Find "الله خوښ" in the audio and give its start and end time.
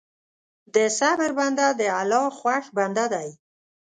1.99-2.65